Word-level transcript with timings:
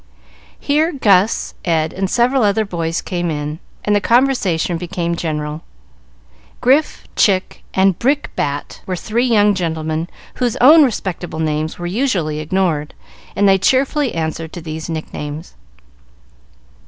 Here 0.59 0.91
Gus, 0.91 1.53
Ed, 1.63 1.93
and 1.93 2.09
several 2.09 2.41
other 2.41 2.65
boys 2.65 3.03
came 3.03 3.29
in, 3.29 3.59
and 3.85 3.95
the 3.95 4.01
conversation 4.01 4.79
became 4.79 5.13
general. 5.15 5.61
Grif, 6.59 7.03
Chick, 7.15 7.61
and 7.75 7.99
Brickbat 7.99 8.81
were 8.87 8.95
three 8.95 9.27
young 9.27 9.53
gentlemen 9.53 10.07
whose 10.37 10.55
own 10.57 10.83
respectable 10.83 11.37
names 11.37 11.77
were 11.77 11.85
usually 11.85 12.39
ignored, 12.39 12.95
and 13.35 13.47
they 13.47 13.59
cheerfully 13.59 14.15
answered 14.15 14.51
to 14.53 14.61
these 14.61 14.89
nicknames. 14.89 15.53